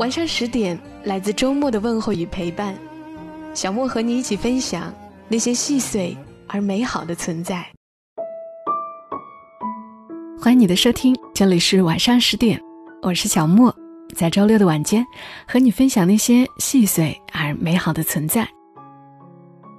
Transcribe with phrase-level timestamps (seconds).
[0.00, 2.74] 晚上十点，来自周末的问候与陪伴，
[3.52, 4.90] 小莫和你一起分享
[5.28, 6.16] 那些细碎
[6.48, 7.66] 而美好的存在。
[10.40, 12.58] 欢迎你的收听，这里是晚上十点，
[13.02, 13.70] 我是小莫，
[14.16, 15.04] 在周六的晚间
[15.46, 18.48] 和你分享那些细碎而美好的存在。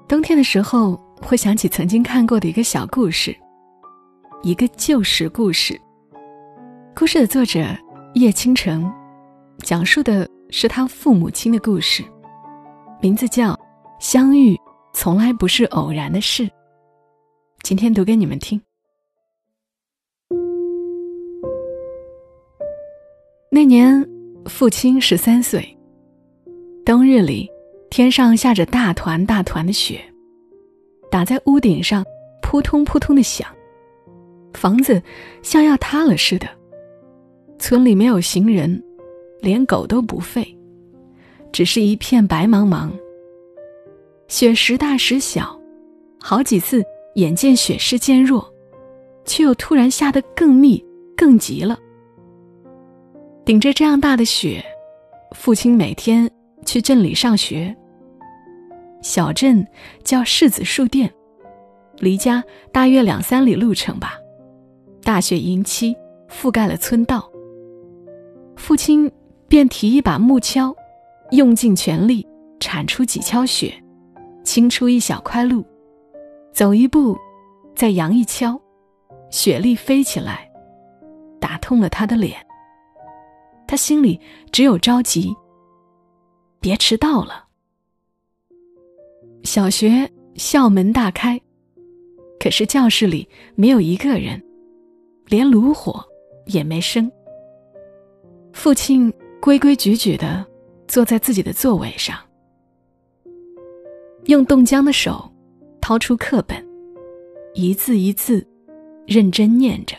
[0.07, 3.35] 冬天的时候，会想起曾经看过的一个小故事，
[4.43, 5.81] 一个旧时故事。
[6.95, 7.65] 故事的作者
[8.13, 9.00] 叶倾城。
[9.61, 12.03] 讲述的是他父母亲的故事，
[13.01, 13.53] 名字叫
[13.99, 14.57] 《相遇
[14.93, 16.43] 从来不是偶然的事》。
[17.61, 18.61] 今天读给你们听。
[23.51, 24.05] 那年，
[24.45, 25.77] 父亲十三岁。
[26.83, 27.49] 冬日里，
[27.89, 30.01] 天上下着大团大团的雪，
[31.11, 32.03] 打在屋顶上，
[32.41, 33.47] 扑通扑通的响，
[34.53, 35.01] 房子
[35.43, 36.47] 像要塌了似的。
[37.59, 38.83] 村里没有行人。
[39.41, 40.55] 连狗都不吠，
[41.51, 42.91] 只是一片白茫茫。
[44.27, 45.59] 雪时大时小，
[46.19, 46.83] 好几次
[47.15, 48.53] 眼见雪势渐弱，
[49.25, 50.83] 却又突然下得更密
[51.17, 51.77] 更急了。
[53.43, 54.63] 顶着这样大的雪，
[55.35, 56.29] 父亲每天
[56.65, 57.75] 去镇里上学。
[59.01, 59.65] 小镇
[60.03, 61.11] 叫柿子树店，
[61.97, 64.13] 离家大约两三里路程吧。
[65.03, 65.95] 大雪迎期，
[66.29, 67.27] 覆盖了村道。
[68.55, 69.11] 父亲。
[69.51, 70.73] 便提一把木锹，
[71.31, 72.25] 用尽全力
[72.61, 73.73] 铲出几锹雪，
[74.45, 75.61] 清出一小块路，
[76.53, 77.17] 走一步，
[77.75, 78.57] 再扬一锹，
[79.29, 80.49] 雪粒飞起来，
[81.37, 82.39] 打痛了他的脸。
[83.67, 84.17] 他心里
[84.53, 85.35] 只有着急，
[86.61, 87.43] 别迟到了。
[89.43, 91.37] 小学校门大开，
[92.39, 94.41] 可是教室里没有一个人，
[95.25, 96.01] 连炉火
[96.45, 97.11] 也没生。
[98.53, 99.13] 父亲。
[99.41, 100.45] 规规矩矩的
[100.87, 102.15] 坐在自己的座位上，
[104.25, 105.29] 用冻僵的手
[105.81, 106.63] 掏出课本，
[107.55, 108.47] 一字一字
[109.07, 109.97] 认真念着。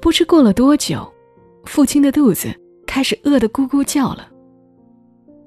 [0.00, 1.06] 不知过了多久，
[1.66, 2.48] 父亲的肚子
[2.86, 4.26] 开始饿得咕咕叫了。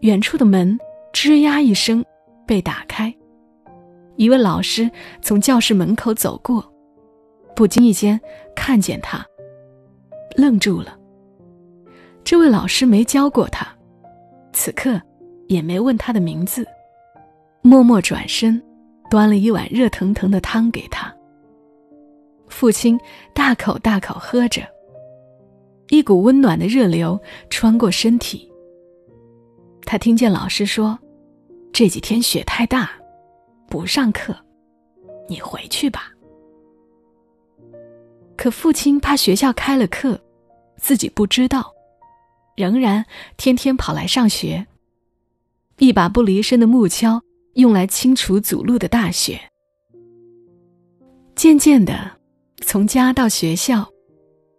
[0.02, 0.78] 远处的门
[1.12, 2.06] 吱呀一声
[2.46, 3.12] 被打开，
[4.16, 4.88] 一位老师
[5.24, 6.64] 从教室门口走过，
[7.56, 8.22] 不经意间
[8.56, 9.26] 看见他，
[10.36, 11.00] 愣住了。
[12.24, 13.68] 这位老师没教过他，
[14.54, 15.00] 此刻
[15.48, 16.66] 也没问他的名字，
[17.62, 18.62] 默默转身，
[19.10, 21.14] 端了一碗热腾腾的汤给他。
[22.48, 22.98] 父亲
[23.34, 24.62] 大口大口喝着，
[25.90, 27.20] 一股温暖的热流
[27.50, 28.50] 穿过身体。
[29.86, 30.98] 他听见老师说
[31.74, 32.90] ：“这几天雪太大，
[33.68, 34.34] 不上课，
[35.28, 36.10] 你回去吧。”
[38.38, 40.18] 可父亲怕学校开了课，
[40.78, 41.73] 自己不知道。
[42.56, 43.06] 仍然
[43.38, 44.66] 天天跑来上学，
[45.78, 47.22] 一把不离身的木锹
[47.54, 49.40] 用来清除阻路的大雪。
[51.36, 52.12] 渐渐的，
[52.62, 53.90] 从家到学校，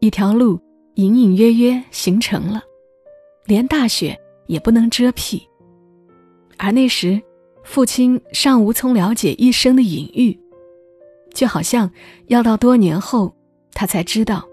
[0.00, 0.60] 一条路
[0.94, 2.60] 隐隐约约形成了，
[3.46, 4.18] 连大雪
[4.48, 5.40] 也不能遮蔽。
[6.58, 7.22] 而那时，
[7.62, 10.38] 父亲尚无从了解一生的隐喻，
[11.32, 11.90] 就好像
[12.26, 13.34] 要到多年后，
[13.72, 14.44] 他才知道，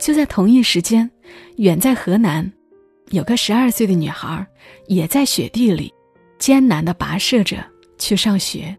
[0.00, 1.08] 就在同一时间，
[1.56, 2.52] 远在河南。
[3.12, 4.44] 有个十二岁的女孩，
[4.86, 5.92] 也在雪地里
[6.38, 7.62] 艰难的跋涉着
[7.98, 8.74] 去上学。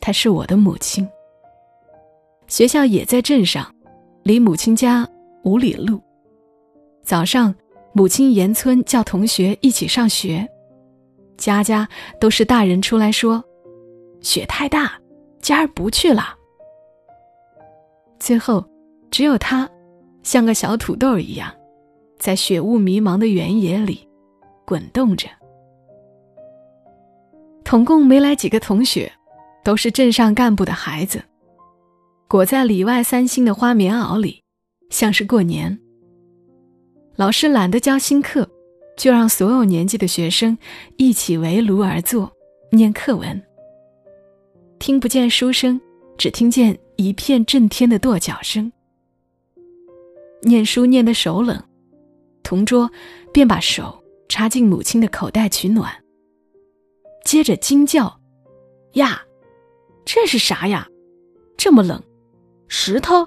[0.00, 1.06] 她是我的母亲。
[2.46, 3.74] 学校也在镇上，
[4.22, 5.06] 离母亲家
[5.42, 6.00] 五里路。
[7.02, 7.52] 早上，
[7.92, 10.48] 母亲沿村叫同学一起上学，
[11.36, 11.88] 家家
[12.20, 13.42] 都是大人出来说
[14.22, 14.92] ：“雪太大，
[15.40, 16.36] 今儿不去了。”
[18.20, 18.64] 最后，
[19.10, 19.68] 只有她，
[20.22, 21.52] 像个小土豆一样。
[22.22, 24.08] 在雪雾迷茫的原野里，
[24.64, 25.26] 滚动着。
[27.64, 29.10] 统共没来几个同学，
[29.64, 31.20] 都是镇上干部的孩子，
[32.28, 34.40] 裹在里外三星的花棉袄里，
[34.88, 35.76] 像是过年。
[37.16, 38.48] 老师懒得教新课，
[38.96, 40.56] 就让所有年纪的学生
[40.96, 42.30] 一起围炉而坐，
[42.70, 43.42] 念课文。
[44.78, 45.80] 听不见书声，
[46.16, 48.70] 只听见一片震天的跺脚声。
[50.42, 51.60] 念书念得手冷。
[52.42, 52.90] 同桌
[53.32, 55.92] 便把手插进母亲的口袋取暖，
[57.24, 58.20] 接着惊叫
[58.94, 59.22] ：“呀，
[60.04, 60.86] 这是啥呀？
[61.56, 62.02] 这么冷，
[62.68, 63.26] 石头？”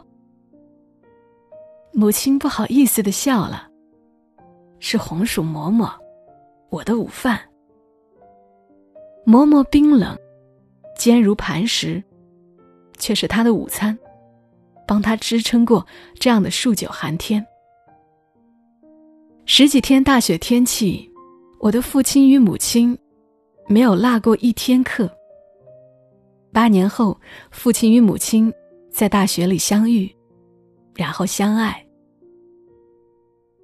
[1.93, 3.69] 母亲不好意思的笑了
[4.79, 5.89] ：“是红薯馍馍，
[6.69, 7.39] 我的午饭。
[9.25, 10.17] 馍馍冰冷，
[10.97, 12.03] 坚如磐石，
[12.97, 13.97] 却是他的午餐。”
[14.87, 15.83] 帮他支撑过
[16.19, 17.43] 这样的数九寒天。
[19.47, 21.07] 十几天大雪天气，
[21.59, 22.97] 我的父亲与母亲
[23.67, 25.07] 没有落过一天课。
[26.51, 27.19] 八年后，
[27.51, 28.51] 父亲与母亲
[28.91, 30.13] 在大雪里相遇，
[30.95, 31.85] 然后相爱。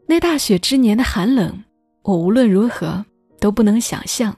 [0.05, 1.63] 那大雪之年的寒冷，
[2.03, 3.03] 我无论如何
[3.39, 4.37] 都不能想象，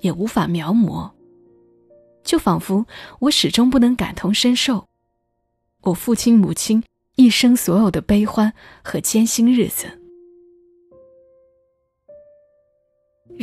[0.00, 1.10] 也无法描摹，
[2.24, 2.86] 就仿佛
[3.20, 4.88] 我始终不能感同身受。
[5.82, 6.82] 我父亲、母亲
[7.16, 8.50] 一生所有的悲欢
[8.82, 9.98] 和艰辛日子，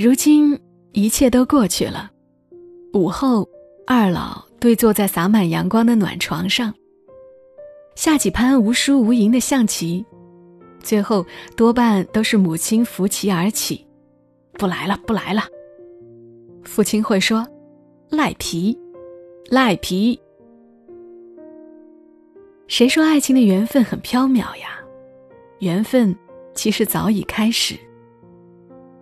[0.02, 0.58] 如今
[0.94, 2.10] 一切都过去了。
[2.94, 3.46] 午后，
[3.86, 6.74] 二老对坐在洒满阳光的暖床上，
[7.96, 10.06] 下几盘无输无赢的象棋，
[10.82, 11.26] 最后
[11.58, 13.86] 多半都是母亲扶棋而起，
[14.54, 15.42] 不来了，不来了。
[16.64, 17.46] 父亲会说
[18.10, 18.80] ：“赖皮，
[19.50, 20.18] 赖皮。”
[22.68, 24.80] 谁说爱情的缘分很缥缈呀？
[25.60, 26.16] 缘分
[26.56, 27.78] 其实早已开始。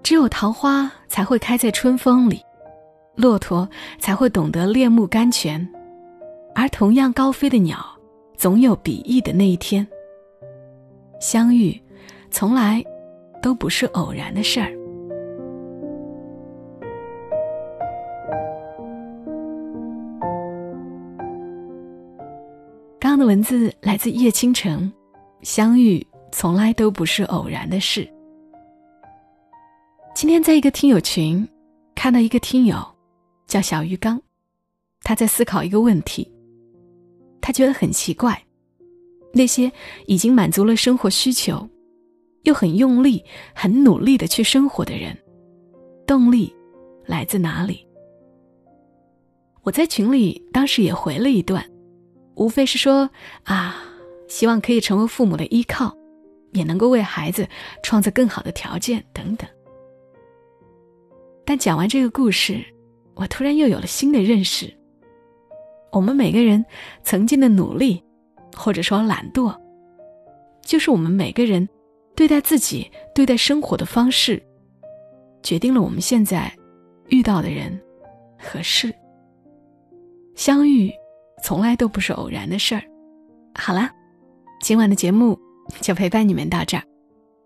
[0.07, 2.42] 只有桃花才会开在春风里，
[3.15, 3.68] 骆驼
[4.00, 5.68] 才会懂得恋慕甘泉，
[6.56, 7.77] 而同样高飞的鸟，
[8.38, 9.86] 总有比翼的那一天。
[11.19, 11.77] 相遇，
[12.31, 12.81] 从来
[13.42, 14.71] 都不是偶然的事儿。
[22.98, 24.89] 刚的文字来自叶倾城，
[25.42, 26.01] 相遇
[26.31, 28.09] 从来都不是偶然的事。
[30.19, 31.48] 今天在一个听友群
[31.94, 32.84] 看到一个听友
[33.46, 34.19] 叫小鱼缸，
[35.04, 36.28] 他在思考一个问题。
[37.40, 38.44] 他觉得很奇怪，
[39.31, 39.72] 那些
[40.08, 41.69] 已经满足了生活需求，
[42.46, 43.24] 又很用力、
[43.54, 45.16] 很努力的去生活的人，
[46.08, 46.52] 动力
[47.06, 47.86] 来自哪里？
[49.62, 51.64] 我在群里当时也回了一段。
[52.34, 53.08] 无非是说
[53.44, 53.84] 啊，
[54.28, 55.96] 希望可以成为父母的依靠，
[56.54, 57.48] 也能够为孩子
[57.84, 59.48] 创造更好的条件等等。
[61.48, 62.62] 但讲完这个故事，
[63.16, 64.70] 我突然又有了新的认识：
[65.94, 66.64] 我们每个人
[67.04, 68.04] 曾经的努力，
[68.54, 69.58] 或者说懒惰，
[70.62, 71.66] 就是我们每个人
[72.18, 74.44] 对待自己、对待生活的方式，
[75.42, 76.54] 决定了我们现在
[77.08, 77.82] 遇到的人
[78.38, 78.94] 和事。
[80.36, 80.92] 相遇。
[81.44, 82.82] 从来都不是偶然的事儿。
[83.54, 83.92] 好啦，
[84.60, 85.40] 今晚的节目
[85.82, 86.84] 就陪伴你们到这儿，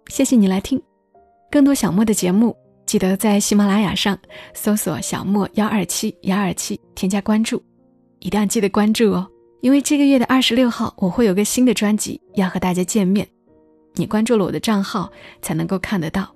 [0.07, 0.81] 谢谢你来听。
[1.51, 2.55] 更多小莫的节目，
[2.91, 4.19] 记得在喜马拉雅上
[4.53, 7.63] 搜索“小莫幺二七幺二七”，添加关注，
[8.19, 9.25] 一定要记得关注哦。
[9.61, 13.25] 因为这个月的二十六号，我会有个新的专辑要和大家见面，
[13.93, 15.09] 你关注了我的账号
[15.41, 16.35] 才能够看得到。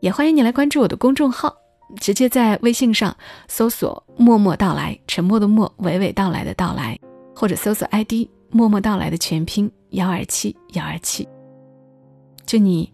[0.00, 1.54] 也欢迎你来关注我的公众号。
[2.00, 3.16] 直接在微信上
[3.46, 6.98] 搜索“默默到来”，沉默的默，娓娓道来的到来，
[7.36, 11.28] 或者搜索 ID“ 默默到来”的全拼幺二七幺二七。
[12.44, 12.92] 祝你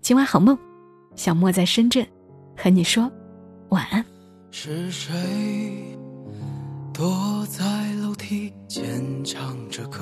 [0.00, 0.56] 今晚好梦，
[1.20, 2.06] 小莫在深圳
[2.56, 3.12] 和你说
[3.68, 4.02] 晚安。
[4.50, 5.14] 是谁
[6.94, 7.62] 躲在
[7.96, 10.00] 楼梯间唱着歌？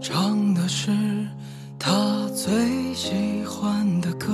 [0.00, 0.90] 唱的是
[1.78, 4.32] 他最喜欢的歌。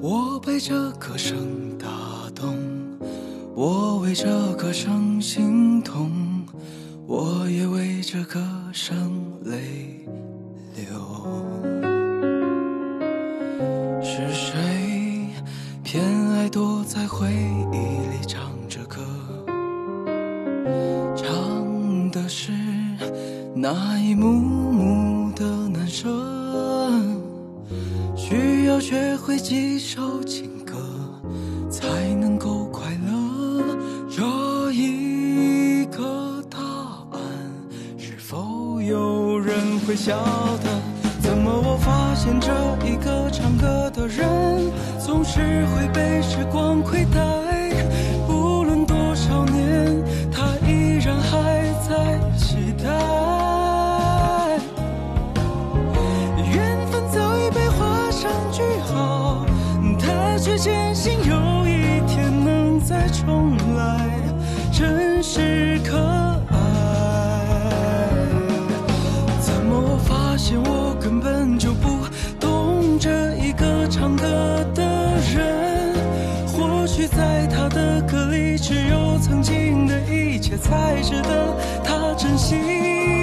[0.00, 1.86] 我被这歌声打
[2.34, 2.56] 动，
[3.54, 6.10] 我为这歌声心痛，
[7.06, 8.40] 我也为这歌
[8.72, 10.06] 声泪
[10.74, 11.81] 流。
[17.32, 17.78] 回忆
[18.10, 19.00] 里唱着歌？
[21.16, 22.52] 唱的是
[23.54, 26.08] 那一幕幕的难舍。
[28.14, 30.76] 需要学会几首情歌，
[31.70, 33.78] 才能够快乐。
[34.10, 36.58] 这一个答
[37.12, 37.20] 案，
[37.96, 40.18] 是否有人会晓
[40.62, 40.68] 得？
[41.20, 42.52] 怎么我发现这
[42.86, 44.70] 一个唱歌的人，
[45.12, 47.20] 总是会被时光亏待？
[48.26, 50.02] 无论多少年，
[50.32, 52.88] 他依然还在期待。
[56.50, 59.44] 缘分早已被画上句号，
[60.00, 64.08] 他却坚信有一天能再重来，
[64.72, 66.31] 真是可
[79.22, 83.21] 曾经的一切才值得他珍惜。